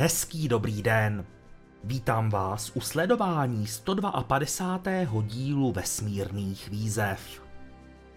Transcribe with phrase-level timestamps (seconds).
[0.00, 1.24] Hezký dobrý den.
[1.84, 5.22] Vítám vás u sledování 152.
[5.22, 7.42] dílu vesmírných výzev.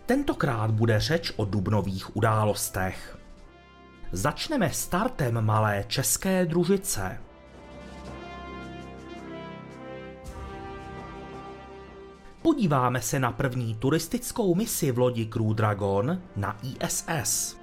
[0.06, 3.18] Tentokrát bude řeč o dubnových událostech.
[4.12, 7.18] Začneme startem malé české družice.
[12.42, 17.61] Podíváme se na první turistickou misi v lodi Crew Dragon na ISS.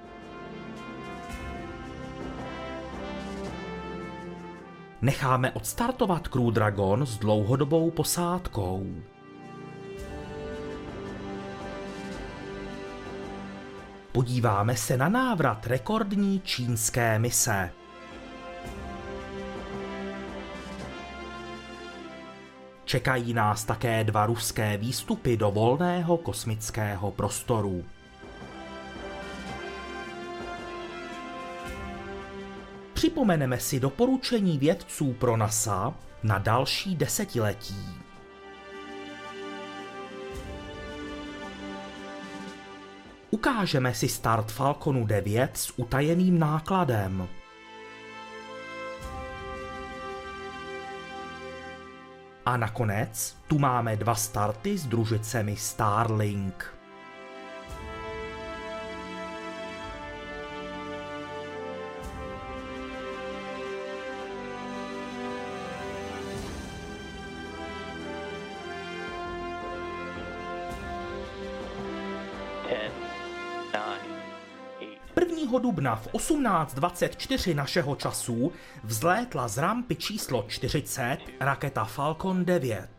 [5.01, 8.85] Necháme odstartovat Crew Dragon s dlouhodobou posádkou.
[14.11, 17.71] Podíváme se na návrat rekordní čínské mise.
[22.85, 27.85] Čekají nás také dva ruské výstupy do volného kosmického prostoru.
[33.09, 35.93] Připomeneme si doporučení vědců pro NASA
[36.23, 37.85] na další desetiletí.
[43.29, 47.27] Ukážeme si start Falconu 9 s utajeným nákladem.
[52.45, 56.78] A nakonec tu máme dva starty s družicemi Starlink.
[75.79, 78.51] Dubna v 18.24 našeho času
[78.83, 82.89] vzlétla z rampy číslo 40 raketa Falcon 9.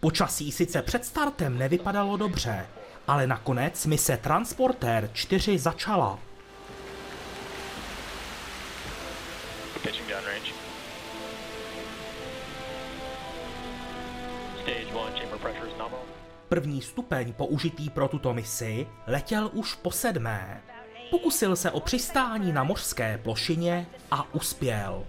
[0.00, 2.66] Počasí sice před startem nevypadalo dobře,
[3.06, 6.18] ale nakonec mise Transporter 4 začala.
[16.48, 20.75] První stupeň použitý pro tuto misi letěl už po sedmé.
[21.10, 25.04] Pokusil se o přistání na mořské plošině a uspěl.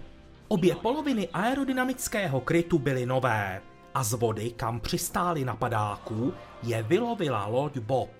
[0.48, 3.62] Obě poloviny aerodynamického krytu byly nové
[3.94, 8.10] a z vody, kam přistáli na padáku, je vylovila loď Bob.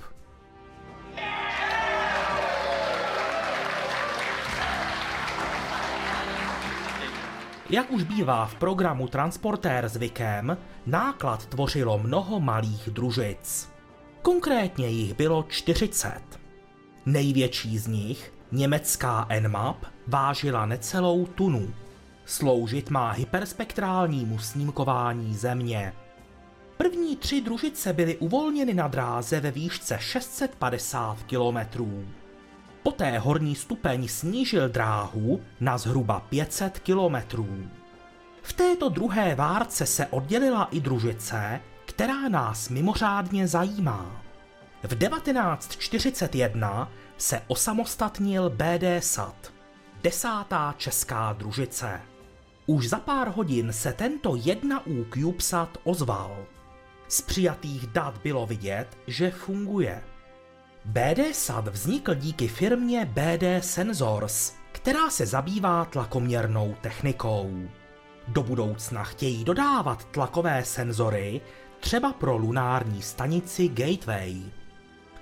[7.71, 13.71] Jak už bývá v programu Transportér zvykem, náklad tvořilo mnoho malých družic.
[14.23, 16.38] Konkrétně jich bylo 40.
[17.09, 21.75] Největší z nich, německá Nmap, vážila necelou tunu.
[22.25, 25.93] Sloužit má hyperspektrálnímu snímkování Země.
[26.77, 32.05] První tři družice byly uvolněny na dráze ve výšce 650 kilometrů.
[32.83, 37.69] Poté horní stupeň snížil dráhu na zhruba 500 kilometrů.
[38.43, 44.28] V této druhé várce se oddělila i družice, která nás mimořádně zajímá.
[44.83, 49.53] V 1941 se osamostatnil BD Sat,
[50.03, 52.01] desátá česká družice.
[52.67, 56.47] Už za pár hodin se tento 1U CubeSat ozval.
[57.09, 60.03] Z přijatých dat bylo vidět, že funguje.
[60.85, 67.69] BD Sat vznikl díky firmě BD Sensors, která se zabývá tlakoměrnou technikou.
[68.29, 71.41] Do budoucna chtějí dodávat tlakové senzory
[71.81, 74.58] třeba pro lunární stanici Gateway.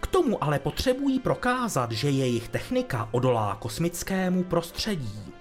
[0.07, 5.33] K tomu ale potřebují prokázat, že jejich technika odolá kosmickému prostředí.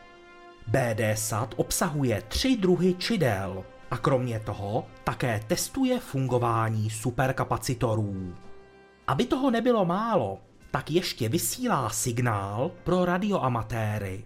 [0.72, 8.36] BD-SAT obsahuje tři druhy čidel a kromě toho také testuje fungování superkapacitorů.
[9.08, 10.40] Aby toho nebylo málo,
[10.72, 14.26] tak ještě vysílá signál pro radioamatéry.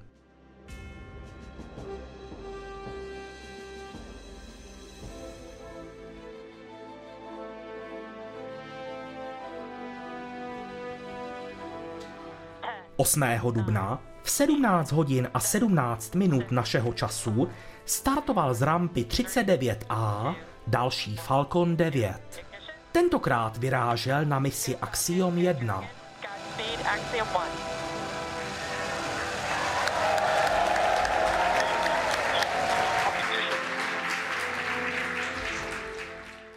[13.00, 13.24] 8.
[13.52, 17.50] dubna v 17 hodin a 17 minut našeho času
[17.86, 20.36] startoval z rampy 39A
[20.68, 22.46] další Falcon 9.
[22.92, 25.84] Tentokrát vyrážel na misi Axiom 1.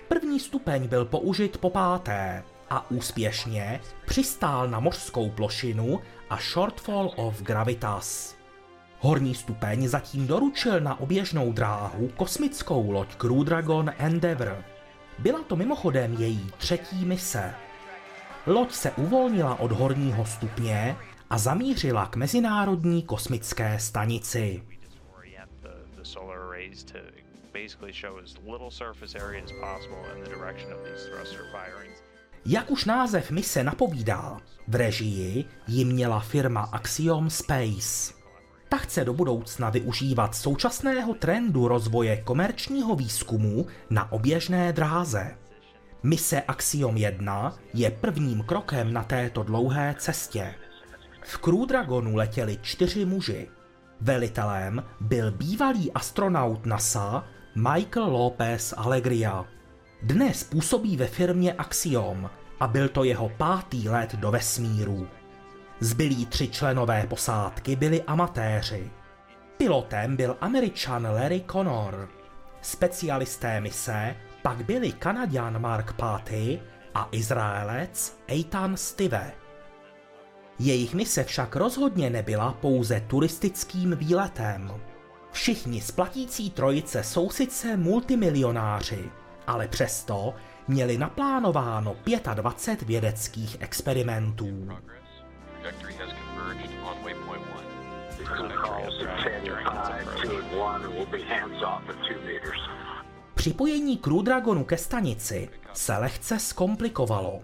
[0.09, 2.43] První stupeň byl použit po páté
[2.73, 6.01] a úspěšně přistál na mořskou plošinu
[6.33, 8.37] a Shortfall of Gravitas.
[8.99, 14.65] Horní stupeň zatím doručil na oběžnou dráhu kosmickou loď Crew Dragon Endeavour.
[15.19, 17.55] Byla to mimochodem její třetí mise.
[18.47, 20.97] Loď se uvolnila od horního stupně
[21.31, 24.63] a zamířila k Mezinárodní kosmické stanici.
[27.53, 32.03] basically show as little surface area as possible in the direction of these thruster firings.
[32.45, 34.37] Jak už název mise napovídá,
[34.69, 38.15] v režii ji měla firma Axiom Space.
[38.69, 45.37] Ta chce do budoucna využívat současného trendu rozvoje komerčního výzkumu na oběžné dráze.
[46.03, 50.55] Mise Axiom 1 je prvním krokem na této dlouhé cestě.
[51.23, 53.49] V Crew Dragonu letěli čtyři muži.
[54.01, 57.25] Velitelem byl bývalý astronaut NASA
[57.55, 59.45] Michael Lopez Alegria.
[60.05, 65.09] Dnes působí ve firmě Axiom a byl to jeho pátý let do vesmíru.
[65.81, 68.91] Zbylí tři členové posádky byli amatéři.
[69.57, 72.09] Pilotem byl američan Larry Connor.
[72.63, 76.61] Specialisté mise pak byli Kanaďan Mark Patty
[76.95, 79.33] a Izraelec Eitan Stive.
[80.59, 84.73] Jejich mise však rozhodně nebyla pouze turistickým výletem.
[85.33, 89.11] Všichni splatící trojice jsou sice multimilionáři,
[89.47, 90.35] ale přesto
[90.69, 91.97] měli naplánováno
[92.35, 94.69] 25 vědeckých experimentů.
[103.35, 107.41] Připojení Crew Dragonu ke stanici se lehce zkomplikovalo.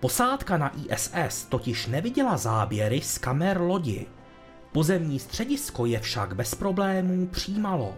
[0.00, 4.06] Posádka na ISS totiž neviděla záběry z kamer lodi.
[4.72, 7.94] Pozemní středisko je však bez problémů přijímalo.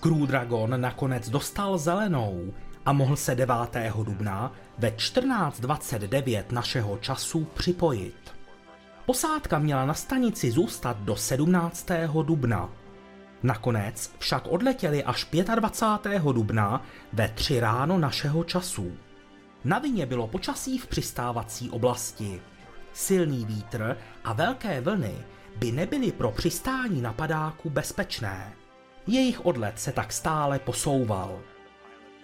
[0.00, 2.52] Crew Dragon nakonec dostal zelenou
[2.86, 3.56] a mohl se 9.
[4.04, 8.34] dubna ve 14.29 našeho času připojit.
[9.06, 11.88] Posádka měla na stanici zůstat do 17.
[12.22, 12.70] dubna.
[13.42, 16.22] Nakonec však odletěli až 25.
[16.22, 16.82] dubna
[17.12, 18.92] ve 3 ráno našeho času.
[19.64, 22.42] Na vině bylo počasí v přistávací oblasti.
[22.92, 25.14] Silný vítr a velké vlny
[25.56, 28.52] by nebyly pro přistání na padáku bezpečné.
[29.06, 31.40] Jejich odlet se tak stále posouval.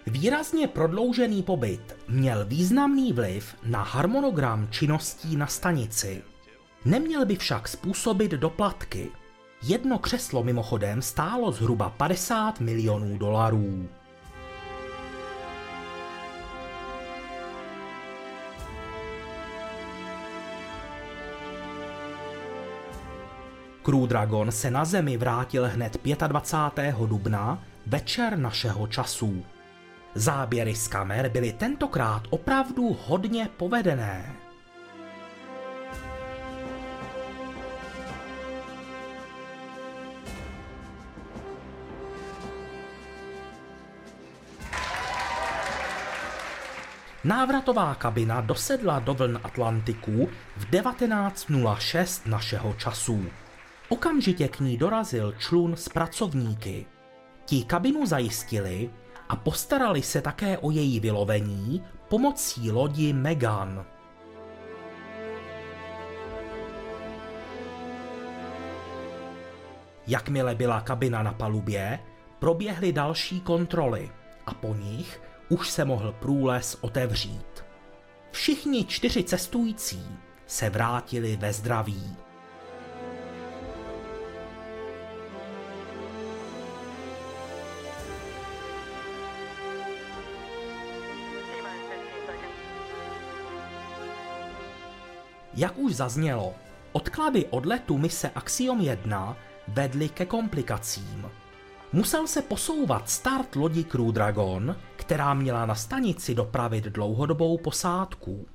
[0.07, 6.23] Výrazně prodloužený pobyt měl významný vliv na harmonogram činností na stanici.
[6.85, 9.11] Neměl by však způsobit doplatky.
[9.63, 13.89] Jedno křeslo mimochodem stálo zhruba 50 milionů dolarů.
[23.83, 25.97] Crew Dragon se na Zemi vrátil hned
[26.29, 26.95] 25.
[26.95, 29.45] dubna večer našeho času.
[30.15, 34.37] Záběry z kamer byly tentokrát opravdu hodně povedené.
[47.25, 53.27] Návratová kabina dosedla do vln Atlantiku v 19.06 našeho času.
[53.89, 56.87] Okamžitě k ní dorazil člun s pracovníky.
[57.45, 58.91] Ti kabinu zajistili
[59.31, 63.85] a postarali se také o její vylovení pomocí lodi Megan.
[70.07, 71.99] Jakmile byla kabina na palubě,
[72.39, 74.11] proběhly další kontroly
[74.47, 77.65] a po nich už se mohl průles otevřít.
[78.31, 80.07] Všichni čtyři cestující
[80.47, 82.17] se vrátili ve zdraví.
[95.61, 96.55] Jak už zaznělo,
[96.93, 99.37] odklady odletu mise Axiom 1
[99.69, 101.27] vedly ke komplikacím.
[101.93, 108.47] Musel se posouvat start lodi Crew Dragon, která měla na stanici dopravit dlouhodobou posádku.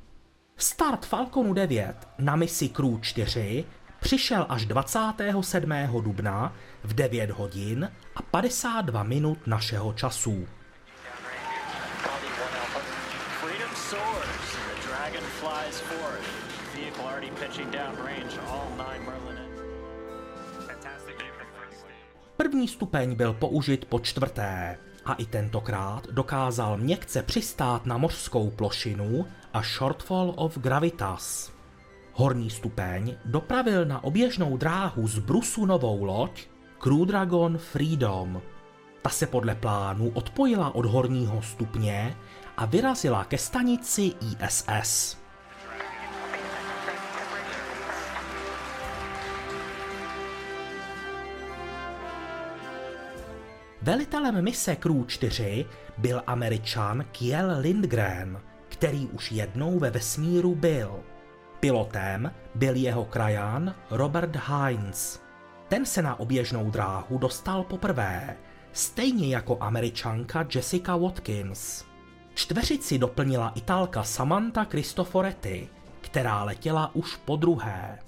[0.58, 3.66] Start Falconu 9 na misi Crew 4
[4.00, 5.72] přišel až 27.
[6.02, 10.48] dubna v 9 hodin a 52 minut našeho času.
[22.38, 29.26] První stupeň byl použit po čtvrté a i tentokrát dokázal měkce přistát na mořskou plošinu
[29.54, 31.52] a shortfall of gravitas.
[32.14, 36.48] Horní stupeň dopravil na oběžnou dráhu z Brusu novou loď
[36.80, 38.42] Crew Dragon Freedom.
[39.02, 42.16] Ta se podle plánu odpojila od horního stupně
[42.58, 45.25] a vyrazila ke stanici ISS.
[53.86, 55.66] Velitelem mise Crew 4
[55.98, 61.04] byl američan Kiel Lindgren, který už jednou ve vesmíru byl.
[61.60, 65.22] Pilotem byl jeho krajan Robert Hines.
[65.68, 68.38] Ten se na oběžnou dráhu dostal poprvé,
[68.72, 71.84] stejně jako američanka Jessica Watkins.
[72.34, 75.70] Čtveřici doplnila italka Samantha Cristoforetti,
[76.02, 78.05] která letěla už po druhé.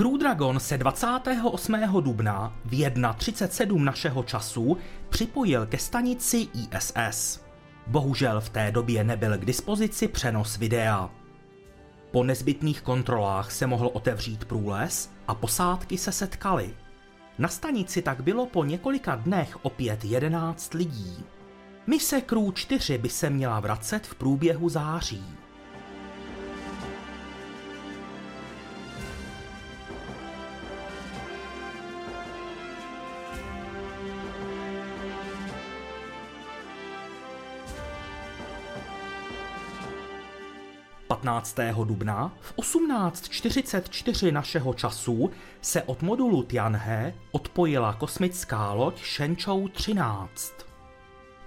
[0.00, 1.74] Crew Dragon se 28.
[2.00, 4.76] dubna v 1.37 našeho času
[5.08, 7.40] připojil ke stanici ISS.
[7.86, 11.10] Bohužel v té době nebyl k dispozici přenos videa.
[12.10, 16.74] Po nezbytných kontrolách se mohl otevřít průles a posádky se setkaly.
[17.38, 21.24] Na stanici tak bylo po několika dnech opět 11 lidí.
[21.86, 25.39] Mise Crew 4 by se měla vracet v průběhu září.
[41.20, 41.56] 15.
[41.84, 50.52] dubna v 18.44 našeho času se od modulu Tianhe odpojila kosmická loď Shenzhou 13.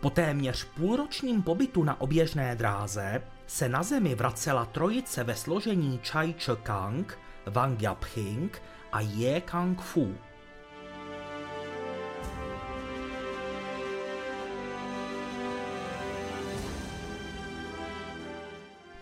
[0.01, 6.33] Po téměř půlročním pobytu na oběžné dráze se na Zemi vracela trojice ve složení Chai
[6.33, 8.61] Che-kang, Wang Yapching
[8.91, 10.15] a Ye Kang-fu.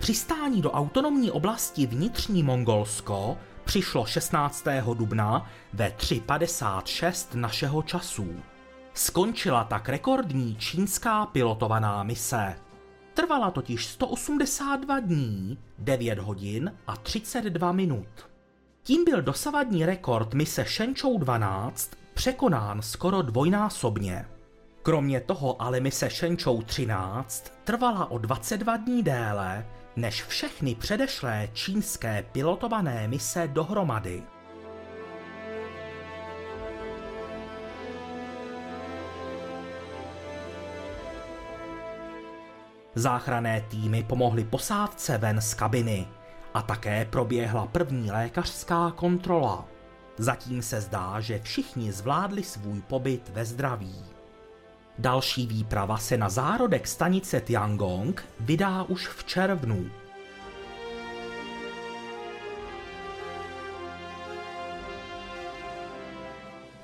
[0.02, 4.66] Přistání do autonomní oblasti vnitřní Mongolsko přišlo 16.
[4.94, 8.36] dubna ve 3.56 našeho času.
[8.94, 12.56] Skončila tak rekordní čínská pilotovaná mise.
[13.14, 18.30] Trvala totiž 182 dní, 9 hodin a 32 minut.
[18.84, 24.26] Tím byl dosavadní rekord mise Shenzhou 12 překonán skoro dvojnásobně.
[24.84, 29.66] Kromě toho ale mise Shenzhou 13 trvala o 22 dní déle
[30.02, 34.24] než všechny předešlé čínské pilotované mise dohromady.
[42.96, 46.08] Záchrané týmy pomohly posádce ven z kabiny
[46.54, 49.68] a také proběhla první lékařská kontrola.
[50.18, 54.21] Zatím se zdá, že všichni zvládli svůj pobyt ve zdraví.
[54.98, 59.92] Další výprava se na zárodek stanice Tiangong vydá už v červnu.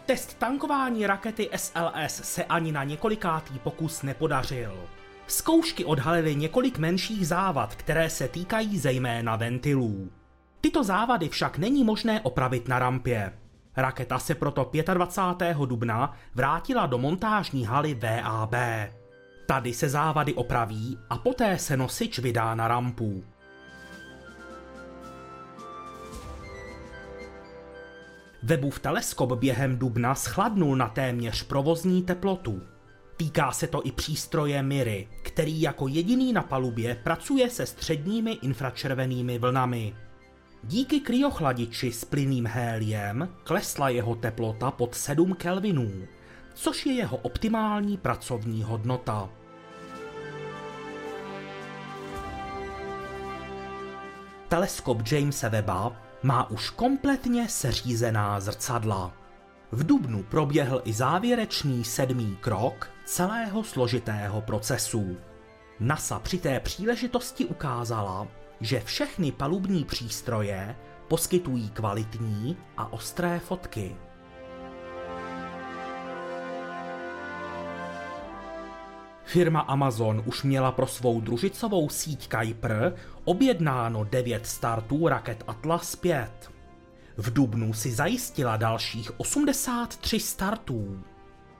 [0.06, 4.78] Test tankování rakety SLS se ani na několikátý pokus nepodařil.
[5.28, 10.10] Zkoušky odhalily několik menších závad, které se týkají zejména ventilů.
[10.62, 13.34] Tyto závady však není možné opravit na rampě.
[13.78, 15.58] Raketa se proto 25.
[15.58, 18.54] dubna vrátila do montážní haly VAB.
[19.48, 23.24] Tady se závady opraví a poté se nosič vydá na rampu.
[28.44, 32.62] Webův teleskop během dubna schladnul na téměř provozní teplotu.
[33.18, 39.40] Týká se to i přístroje Miry, který jako jediný na palubě pracuje se středními infračervenými
[39.40, 40.07] vlnami.
[40.68, 46.08] Díky kryochladiči s plynným héliem klesla jeho teplota pod 7 kelvinů,
[46.54, 49.30] což je jeho optimální pracovní hodnota.
[54.48, 59.14] Teleskop Jamesa Webba má už kompletně seřízená zrcadla.
[59.72, 65.18] V Dubnu proběhl i závěrečný sedmý krok celého složitého procesu.
[65.80, 68.28] NASA při té příležitosti ukázala,
[68.62, 70.76] že všechny palubní přístroje
[71.08, 73.96] poskytují kvalitní a ostré fotky.
[79.26, 86.52] Firma Amazon už měla pro svou družicovou síť Kuiper objednáno 9 startů raket Atlas 5.
[87.18, 91.04] V Dubnu si zajistila dalších 83 startů.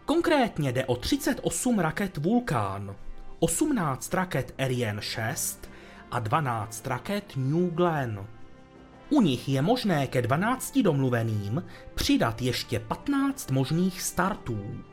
[0.06, 2.96] Konkrétně jde o 38 raket Vulkan,
[3.40, 5.70] 18 raket Ariane 6
[6.12, 8.28] a 12 raket New Glenn.
[9.10, 11.64] U nich je možné ke 12 domluveným
[11.96, 14.84] přidat ještě 15 možných startů.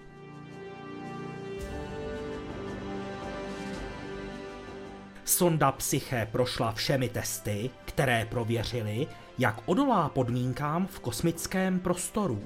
[5.25, 9.06] Sonda Psyche prošla všemi testy, které prověřily,
[9.38, 12.42] jak odolá podmínkám v kosmickém prostoru.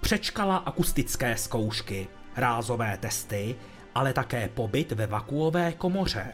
[0.00, 3.56] Přečkala akustické zkoušky, rázové testy,
[3.94, 6.32] ale také pobyt ve vakuové komoře.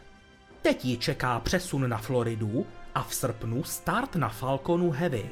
[0.63, 5.31] Teď ji čeká přesun na Floridu a v srpnu start na Falconu Heavy.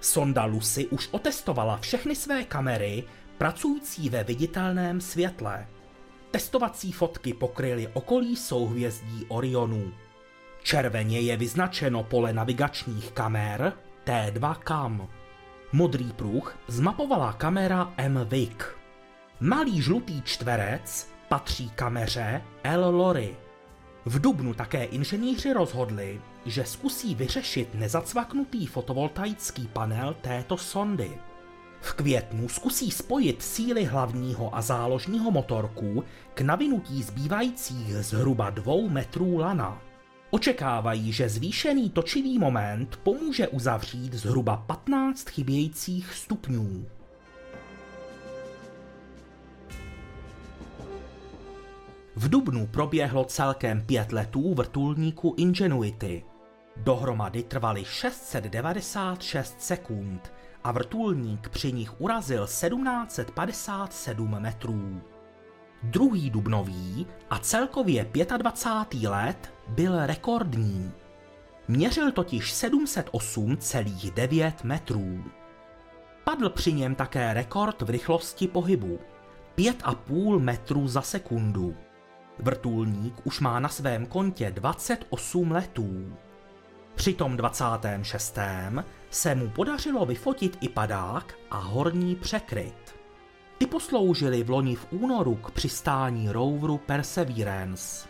[0.00, 3.04] Sonda Lucy už otestovala všechny své kamery
[3.38, 5.66] pracující ve viditelném světle.
[6.30, 9.92] Testovací fotky pokryly okolí souhvězdí Orionu.
[10.62, 13.72] Červeně je vyznačeno pole navigačních kamer
[14.06, 15.08] T2 CAM.
[15.72, 18.77] Modrý pruh zmapovala kamera MVIC.
[19.40, 23.36] Malý žlutý čtverec patří kameře L Lori.
[24.04, 31.10] V Dubnu také inženýři rozhodli, že zkusí vyřešit nezacvaknutý fotovoltaický panel této sondy.
[31.80, 36.04] V květnu zkusí spojit síly hlavního a záložního motorků
[36.34, 39.82] k navinutí zbývajících zhruba dvou metrů lana.
[40.30, 46.97] Očekávají, že zvýšený točivý moment pomůže uzavřít zhruba 15 chybějících stupňů.
[52.18, 56.24] V Dubnu proběhlo celkem pět letů vrtulníku Ingenuity.
[56.76, 60.32] Dohromady trvaly 696 sekund
[60.64, 65.00] a vrtulník při nich urazil 1757 metrů.
[65.82, 69.10] Druhý dubnový a celkově 25.
[69.10, 70.92] let byl rekordní.
[71.68, 75.24] Měřil totiž 708,9 metrů.
[76.24, 78.98] Padl při něm také rekord v rychlosti pohybu
[79.56, 81.74] 5,5 metrů za sekundu.
[82.38, 86.16] Vrtulník už má na svém kontě 28 letů.
[86.94, 88.38] Při tom 26.
[89.10, 92.96] se mu podařilo vyfotit i padák a horní překryt.
[93.58, 98.08] Ty posloužily v loni v únoru k přistání roveru Perseverance.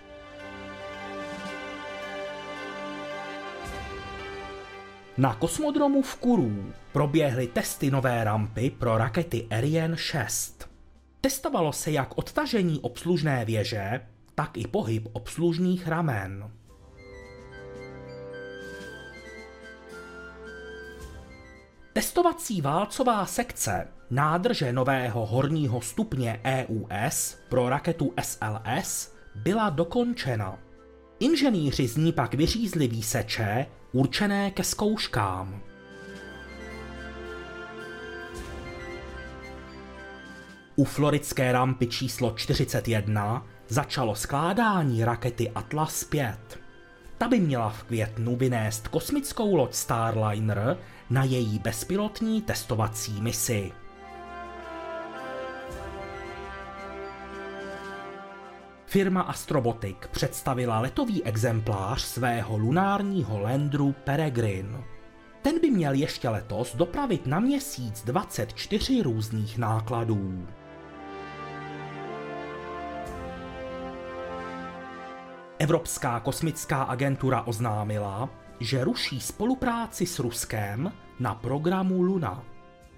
[5.19, 10.71] Na kosmodromu v Kuru proběhly testy nové rampy pro rakety Ariane 6.
[11.21, 14.01] Testovalo se jak odtažení obslužné věže,
[14.39, 16.51] tak i pohyb obslužných ramen.
[21.93, 30.59] Testovací válcová sekce nádrže nového horního stupně EUS pro raketu SLS byla dokončena.
[31.21, 35.63] Inženýři z ní pak vyřízli výseče určené ke zkouškám.
[40.77, 46.59] U floridské rampy číslo 41 začalo skládání rakety Atlas 5.
[47.19, 50.77] Ta by měla v květnu vynést kosmickou loď Starliner
[51.11, 53.73] na její bezpilotní testovací misi.
[58.87, 64.85] Firma Astrobotic představila letový exemplář svého lunárního landru Peregrine.
[65.43, 70.47] Ten by měl ještě letos dopravit na měsíc 24 různých nákladů.
[75.61, 78.29] Evropská kosmická agentura oznámila,
[78.61, 82.43] že ruší spolupráci s Ruskem na programu Luna.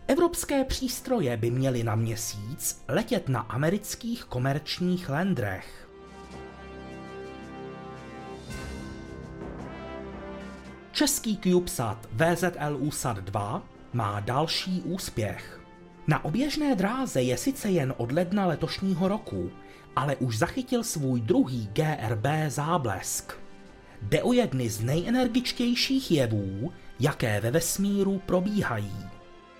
[0.08, 5.88] Evropské přístroje by měly na měsíc letět na amerických komerčních landrech.
[10.92, 15.60] Český CubeSat VZLU-SAT 2 má další úspěch.
[16.06, 19.50] Na oběžné dráze je sice jen od ledna letošního roku,
[19.96, 23.32] ale už zachytil svůj druhý GRB záblesk.
[24.02, 29.06] Jde o jedny z nejenergičtějších jevů, jaké ve vesmíru probíhají.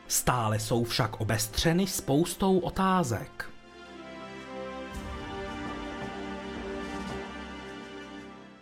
[0.09, 3.51] Stále jsou však obestřeny spoustou otázek.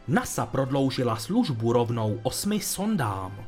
[0.09, 3.47] NASA prodloužila službu rovnou osmi sondám.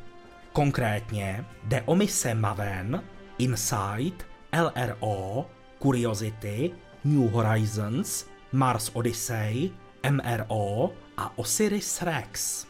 [0.52, 3.02] Konkrétně jde o mise Maven,
[3.38, 5.46] Insight, LRO,
[5.82, 6.70] Curiosity,
[7.04, 9.70] New Horizons, Mars Odyssey,
[10.10, 12.66] MRO a Osiris Rex.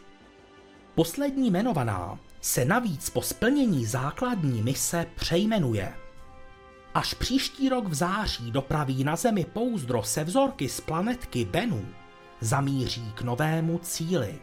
[0.95, 5.93] Poslední jmenovaná se navíc po splnění základní mise přejmenuje.
[6.93, 11.85] Až příští rok v září dopraví na Zemi pouzdro se vzorky z planetky Bennu,
[12.41, 14.39] zamíří k novému cíli.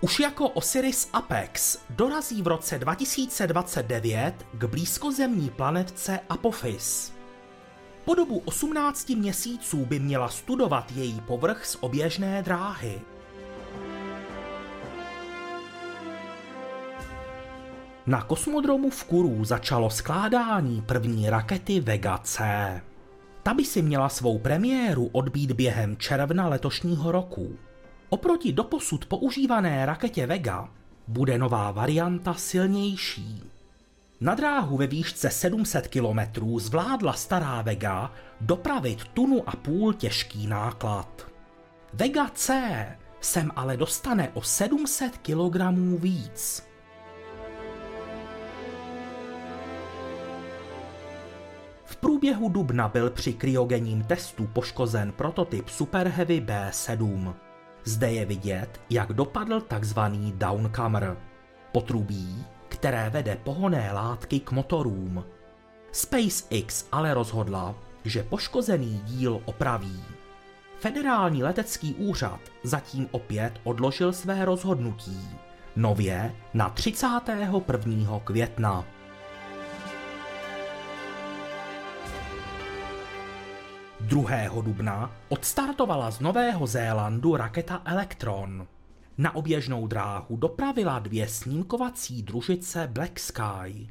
[0.00, 7.12] Už jako Osiris Apex dorazí v roce 2029 k blízkozemní planetce Apophis.
[8.04, 13.00] Po dobu 18 měsíců by měla studovat její povrch z oběžné dráhy.
[18.06, 22.42] Na kosmodromu v Kuru začalo skládání první rakety Vega C.
[23.42, 27.56] Ta by si měla svou premiéru odbít během června letošního roku.
[28.08, 30.68] Oproti doposud používané raketě Vega
[31.08, 33.42] bude nová varianta silnější.
[34.22, 41.26] Na dráhu ve výšce 700 km zvládla stará Vega dopravit tunu a půl těžký náklad.
[41.92, 42.86] Vega C
[43.20, 45.60] sem ale dostane o 700 kg
[45.98, 46.66] víc.
[51.84, 57.34] V průběhu dubna byl při kryogenním testu poškozen prototyp Super Heavy B7.
[57.84, 61.16] Zde je vidět, jak dopadl takzvaný downcomer,
[61.72, 65.24] potrubí, které vede pohoné látky k motorům.
[65.92, 70.04] SpaceX ale rozhodla, že poškozený díl opraví.
[70.78, 75.28] Federální letecký úřad zatím opět odložil své rozhodnutí,
[75.76, 78.20] nově na 31.
[78.24, 78.84] května.
[84.00, 84.62] 2.
[84.62, 88.66] dubna odstartovala z Nového Zélandu raketa Electron.
[89.18, 93.88] Na oběžnou dráhu dopravila dvě snímkovací družice Black Sky.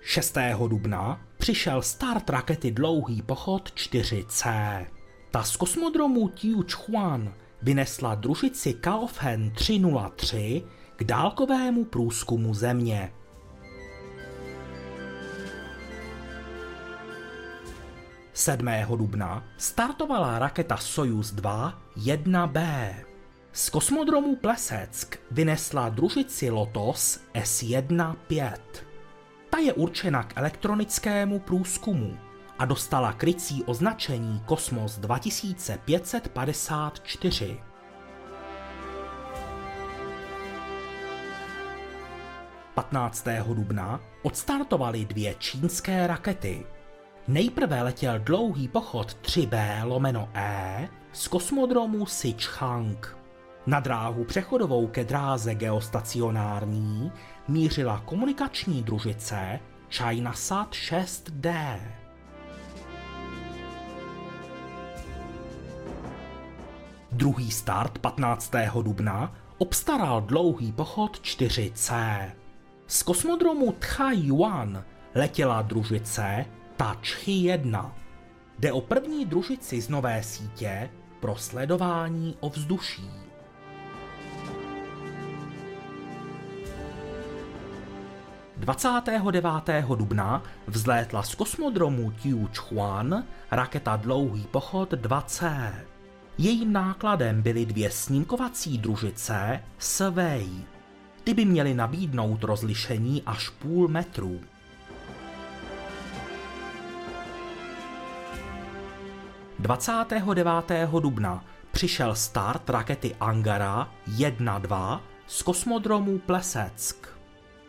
[0.00, 4.86] Šestého dubna přišel start rakety Dlouhý pochod 4C.
[5.30, 10.62] Ta z kosmodromu Tiuchuan vynesla družici Kaofen 303
[10.96, 13.12] k dálkovému průzkumu Země.
[18.42, 18.66] 7.
[18.98, 22.58] dubna startovala raketa Sojus 2 1B.
[23.52, 28.58] Z kosmodromu Pleseck vynesla družici Lotos S1-5.
[29.50, 32.18] Ta je určena k elektronickému průzkumu
[32.58, 37.60] a dostala krycí označení Kosmos 2554.
[42.74, 46.66] Patnáctého dubna odstartovaly dvě čínské rakety–
[47.28, 53.16] Nejprve letěl dlouhý pochod 3B lomeno E z kosmodromu Sichang.
[53.66, 57.12] Na dráhu přechodovou ke dráze geostacionární
[57.48, 61.78] mířila komunikační družice ChinaSat 6D.
[67.12, 68.52] Druhý start 15.
[68.82, 72.22] dubna obstaral dlouhý pochod 4C.
[72.86, 74.82] Z kosmodromu Tchai-Yuan
[75.14, 76.44] letěla družice
[76.82, 77.94] Touch 1.
[78.58, 80.90] Jde o první družici z nové sítě
[81.20, 83.10] pro sledování ovzduší.
[88.56, 89.98] Dvacátého 29.
[89.98, 95.72] dubna vzlétla z kosmodromu Tiuchuan raketa Dlouhý pochod 2C.
[96.38, 100.46] Jejím nákladem byly dvě snímkovací družice Sway.
[101.24, 104.40] Ty by měly nabídnout rozlišení až půl metru.
[109.62, 110.70] 29.
[111.00, 117.08] dubna přišel start rakety Angara 1-2 z kosmodromu Pleseck.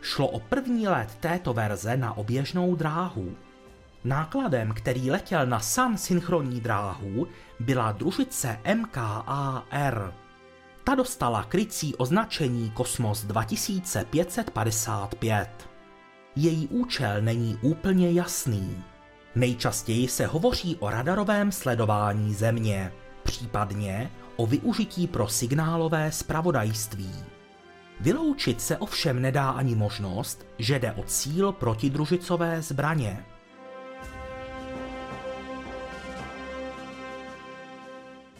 [0.00, 3.36] Šlo o první let této verze na oběžnou dráhu.
[4.04, 7.26] Nákladem, který letěl na sam synchronní dráhu,
[7.60, 10.14] byla družice MKAR.
[10.84, 15.68] Ta dostala krycí označení Kosmos 2555.
[16.36, 18.84] Její účel není úplně jasný.
[19.34, 22.92] Nejčastěji se hovoří o radarovém sledování Země,
[23.22, 27.14] případně o využití pro signálové spravodajství.
[28.00, 33.24] Vyloučit se ovšem nedá ani možnost, že jde o cíl protidružicové zbraně.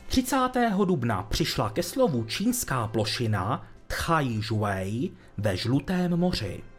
[0.06, 6.73] Třicátého dubna přišla ke slovu čínská plošina Tchai Zhuai ve Žlutém moři.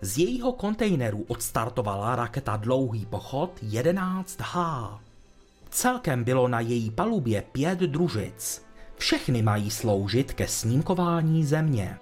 [0.00, 4.98] Z jejího kontejneru odstartovala raketa Dlouhý pochod 11H.
[5.70, 8.62] Celkem bylo na její palubě pět družic.
[8.96, 11.98] Všechny mají sloužit ke snímkování země.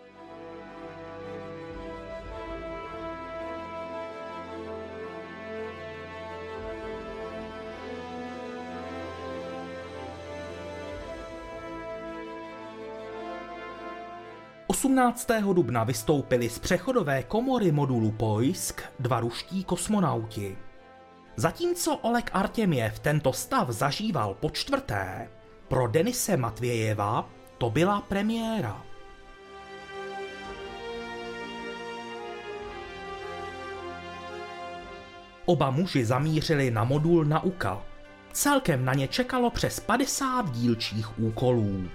[14.87, 15.29] 18.
[15.53, 20.59] dubna vystoupili z přechodové komory modulu Pojsk dva ruští kosmonauti.
[21.37, 25.29] Zatímco Oleg Artěměv tento stav zažíval po čtvrté,
[25.69, 28.83] pro Denise Matvějeva to byla premiéra.
[35.45, 37.83] Oba muži zamířili na modul Nauka.
[38.33, 41.89] Celkem na ně čekalo přes 50 dílčích úkolů.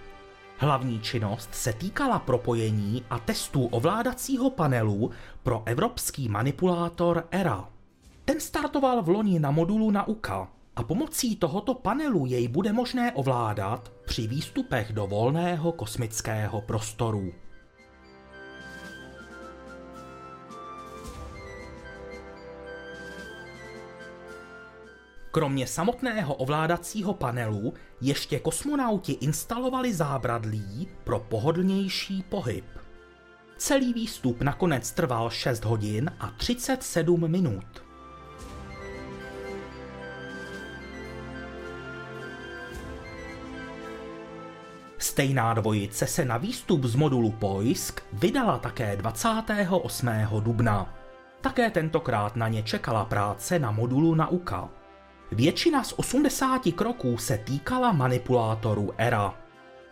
[0.61, 5.11] Hlavní činnost se týkala propojení a testů ovládacího panelu
[5.43, 7.69] pro evropský manipulátor ERA.
[8.25, 13.91] Ten startoval v loni na modulu Nauka a pomocí tohoto panelu jej bude možné ovládat
[14.05, 17.31] při výstupech do volného kosmického prostoru.
[25.31, 32.65] Kromě samotného ovládacího panelu ještě kosmonauti instalovali zábradlí pro pohodlnější pohyb.
[33.57, 37.83] Celý výstup nakonec trval 6 hodin a 37 minut.
[44.97, 50.07] Stejná dvojice se na výstup z modulu Poisk vydala také 28.
[50.39, 50.95] dubna.
[51.41, 54.80] Také tentokrát na ně čekala práce na modulu Nauka.
[55.33, 59.33] Většina z 80 kroků se týkala manipulátorů ERA.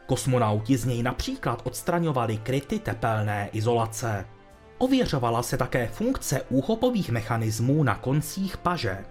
[0.06, 4.26] Kosmonauti z něj například odstraňovali kryty tepelné izolace.
[4.78, 9.06] Ověřovala se také funkce úchopových mechanismů na koncích paže.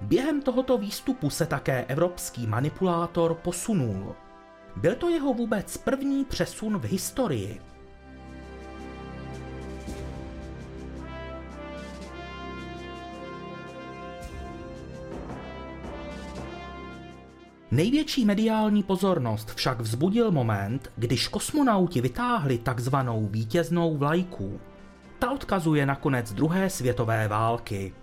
[0.00, 4.14] Během tohoto výstupu se také evropský manipulátor posunul.
[4.76, 7.60] Byl to jeho vůbec první přesun v historii.
[17.76, 24.60] Největší mediální pozornost však vzbudil moment, když kosmonauti vytáhli takzvanou vítěznou vlajku.
[25.18, 27.94] Ta odkazuje na konec druhé světové války.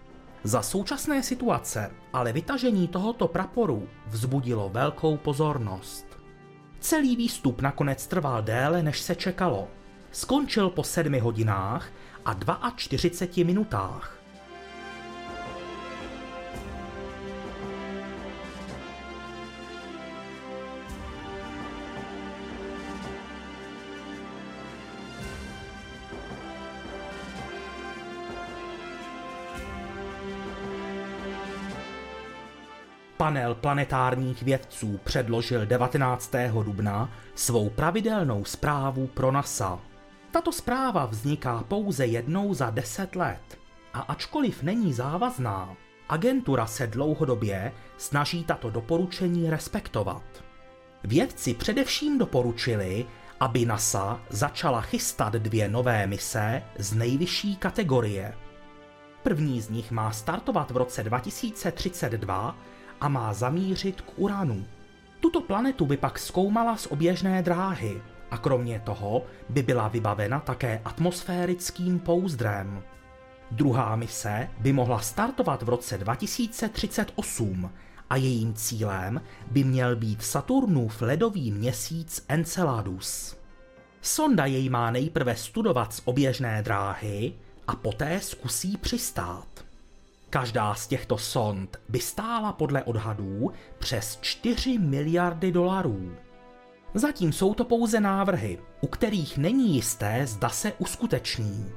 [0.44, 6.06] Za současné situace ale vytažení tohoto praporu vzbudilo velkou pozornost.
[6.80, 9.68] Celý výstup nakonec trval déle, než se čekalo.
[10.12, 11.88] Skončil po sedmi hodinách
[12.26, 12.34] a
[12.76, 14.23] 42 minutách.
[33.24, 36.32] Panel planetárních vědců předložil 19.
[36.64, 39.80] dubna svou pravidelnou zprávu pro NASA.
[40.32, 43.60] Tato zpráva vzniká pouze jednou za deset let
[43.94, 45.76] a ačkoliv není závazná,
[46.10, 50.24] agentura se dlouhodobě snaží tato doporučení respektovat.
[51.04, 53.06] Vědci především doporučili,
[53.40, 58.34] aby NASA začala chystat dvě nové mise z nejvyšší kategorie.
[59.24, 62.56] První z nich má startovat v roce 2032
[63.04, 64.66] a má zamířit k Uranu.
[65.20, 70.82] Tuto planetu by pak zkoumala z oběžné dráhy a kromě toho by byla vybavena také
[70.86, 72.84] atmosférickým pouzdrem.
[73.52, 77.72] Druhá mise by mohla startovat v roce 2038
[78.10, 83.38] a jejím cílem by měl být Saturnův ledový měsíc Enceladus.
[84.02, 87.34] Sonda jej má nejprve studovat z oběžné dráhy
[87.68, 89.73] a poté zkusí přistát.
[90.34, 96.16] Každá z těchto sond by stála podle odhadů přes 4 miliardy dolarů.
[96.94, 101.72] Zatím jsou to pouze návrhy, u kterých není jisté, zda se uskuteční.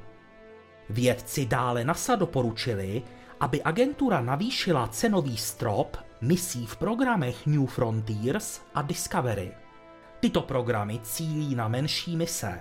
[0.90, 3.02] Vědci dále NASA doporučili,
[3.40, 9.52] aby agentura navýšila cenový strop misí v programech New Frontiers a Discovery.
[10.20, 12.60] Tyto programy cílí na menší mise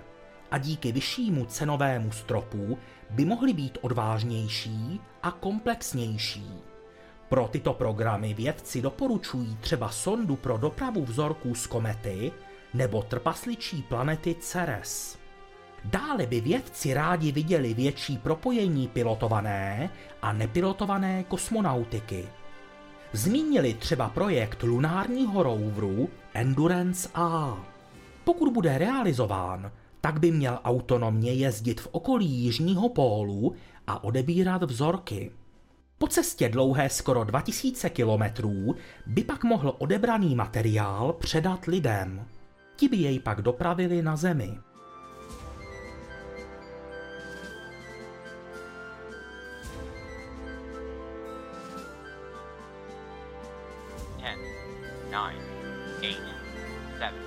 [0.51, 2.77] a díky vyššímu cenovému stropu
[3.09, 6.45] by mohly být odvážnější a komplexnější.
[7.29, 12.31] Pro tyto programy vědci doporučují třeba sondu pro dopravu vzorků z komety
[12.73, 15.17] nebo trpasličí planety Ceres.
[15.85, 19.89] Dále by vědci rádi viděli větší propojení pilotované
[20.21, 22.27] a nepilotované kosmonautiky.
[23.13, 27.57] Zmínili třeba projekt lunárního roveru Endurance A.
[28.23, 29.71] Pokud bude realizován,
[30.05, 33.55] tak by měl autonomně jezdit v okolí Jižního pólu
[33.87, 35.31] a odebírat vzorky.
[35.97, 42.25] Po cestě dlouhé skoro 2000 kilometrů by pak mohl odebraný materiál předat lidem.
[42.75, 44.57] Ti by jej pak dopravili na Zemi.
[54.21, 54.39] Ten,
[55.05, 55.43] nine,
[56.01, 56.21] eight,
[56.99, 57.23] seven,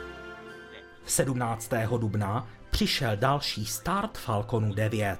[1.05, 1.73] 17.
[1.99, 5.19] dubna přišel další start Falconu 9.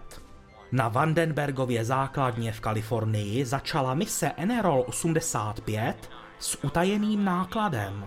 [0.73, 8.07] Na Vandenbergově základně v Kalifornii začala mise Enerol 85 s utajeným nákladem.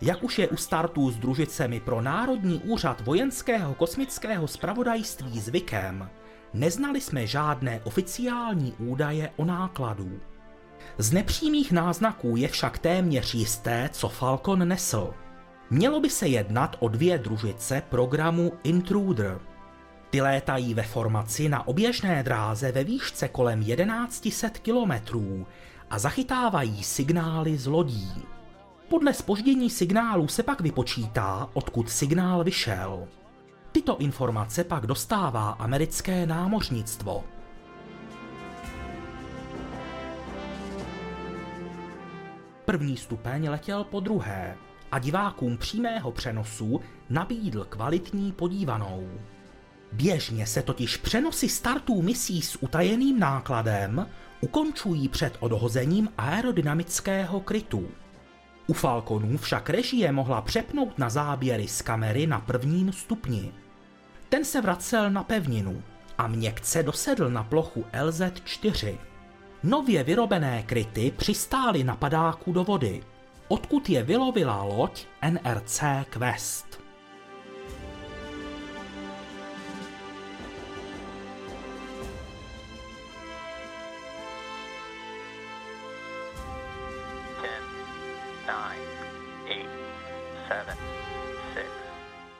[0.00, 6.10] Jak už je u startů s družicemi pro Národní úřad vojenského kosmického spravodajství zvykem,
[6.54, 10.20] neznali jsme žádné oficiální údaje o nákladu.
[10.98, 15.14] Z nepřímých náznaků je však téměř jisté, co Falcon nesl.
[15.70, 19.40] Mělo by se jednat o dvě družice programu Intruder.
[20.10, 25.46] Ty létají ve formaci na oběžné dráze ve výšce kolem 1100 kilometrů
[25.90, 28.12] a zachytávají signály z lodí.
[28.88, 33.08] Podle spoždění signálu se pak vypočítá, odkud signál vyšel.
[33.72, 37.24] Tyto informace pak dostává americké námořnictvo.
[42.64, 44.56] První stupeň letěl po druhé
[44.92, 49.08] a divákům přímého přenosu nabídl kvalitní podívanou.
[49.92, 54.06] Běžně se totiž přenosy startů misí s utajeným nákladem
[54.40, 57.88] ukončují před odhozením aerodynamického krytu.
[58.66, 63.52] U Falconů však režie mohla přepnout na záběry z kamery na prvním stupni.
[64.28, 65.82] Ten se vracel na pevninu
[66.18, 68.98] a měkce dosedl na plochu LZ-4.
[69.64, 73.02] Nově vyrobené kryty přistály na padáku do vody,
[73.48, 76.82] odkud je vylovila loď NRC Quest.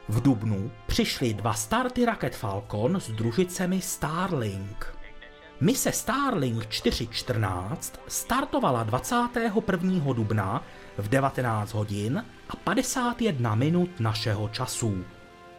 [0.09, 5.02] V dubnu přišly dva starty raket Falcon s družicemi Starlink.
[5.63, 10.13] Mise Starlink 414 startovala 21.
[10.13, 10.63] dubna
[10.99, 15.05] v 19 hodin a 51 minut našeho času.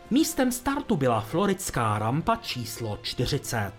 [0.10, 3.72] Místem startu byla floridská rampa číslo 40.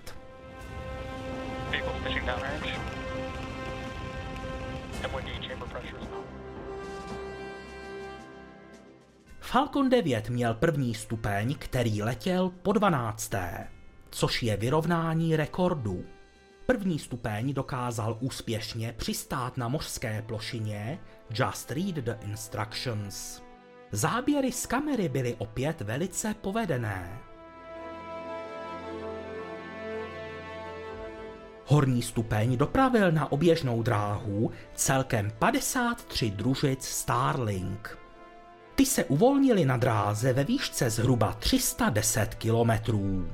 [9.41, 13.35] Falcon 9 měl první stupeň, který letěl po 12.
[14.15, 16.05] což je vyrovnání rekordů.
[16.67, 20.99] První stupeň dokázal úspěšně přistát na mořské plošině
[21.31, 23.43] Just Read the Instructions.
[23.93, 27.19] Záběry z kamery byly opět velice povedené.
[31.67, 37.99] Horní stupeň dopravil na oběžnou dráhu celkem 53 družic Starlink.
[38.75, 43.29] Ty se uvolnily na dráze ve výšce zhruba 310 kilometrů.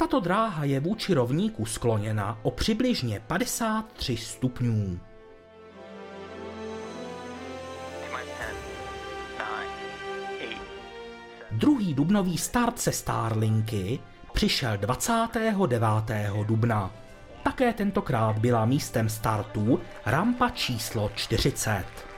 [0.00, 5.00] Tato dráha je vůči rovníku skloněna o přibližně 53 stupňů.
[11.50, 13.98] Druhý dubnový start se Starlinky
[14.32, 15.84] přišel 29.
[16.46, 16.90] dubna.
[17.42, 22.09] Také tentokrát byla místem startu rampa číslo 40.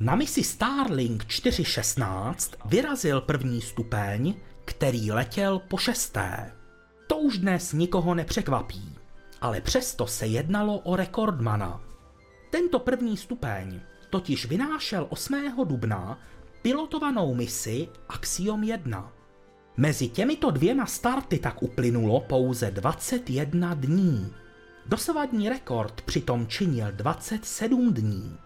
[0.00, 4.34] Na misi Starlink 416 vyrazil první stupeň,
[4.64, 6.52] který letěl po šesté.
[7.06, 8.94] To už dnes nikoho nepřekvapí,
[9.40, 11.80] ale přesto se jednalo o rekordmana.
[12.50, 13.80] Tento první stupeň
[14.10, 15.64] totiž vynášel 8.
[15.64, 16.18] dubna
[16.62, 19.12] pilotovanou misi Axiom 1.
[19.76, 24.34] Mezi těmito dvěma starty tak uplynulo pouze 21 dní.
[24.86, 28.38] Dosavadní rekord přitom činil 27 dní.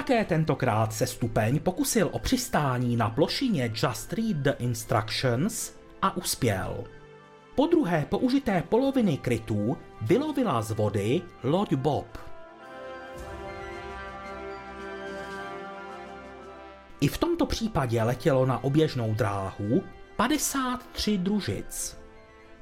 [0.00, 6.84] Také tentokrát se stupeň pokusil o přistání na plošině Just Read the Instructions a uspěl.
[7.54, 12.18] Po druhé použité poloviny krytů vylovila z vody loď Bob.
[17.00, 19.82] I v tomto případě letělo na oběžnou dráhu
[20.16, 21.98] 53 družic.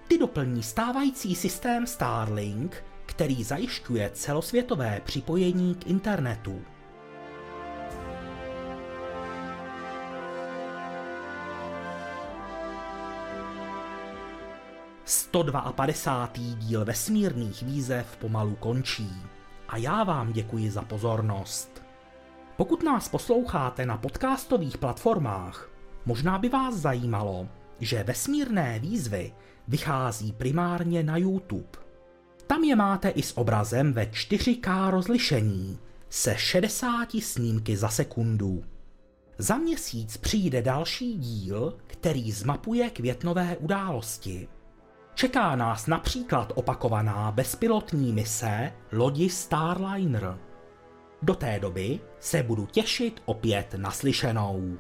[0.09, 6.63] Ty doplní stávající systém Starlink, který zajišťuje celosvětové připojení k internetu.
[15.09, 16.55] 152.
[16.59, 19.13] díl vesmírných výzev pomalu končí.
[19.69, 21.83] A já vám děkuji za pozornost.
[22.57, 25.71] Pokud nás posloucháte na podcastových platformách,
[26.07, 27.49] možná by vás zajímalo,
[27.81, 29.33] že vesmírné výzvy
[29.69, 31.79] vychází primárně na YouTube.
[32.47, 35.79] Tam je máte i s obrazem ve 4K rozlišení
[36.11, 38.65] se 60 snímky za sekundu.
[39.39, 44.49] Za měsíc přijde další díl, který zmapuje květnové události.
[45.19, 50.39] Čeká nás například opakovaná bezpilotní mise lodi Starliner.
[51.23, 54.79] Do té doby se budu těšit opět naslyšenou.